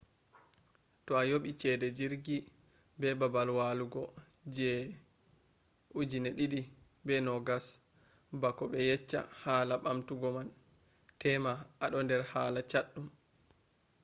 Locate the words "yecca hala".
8.89-9.75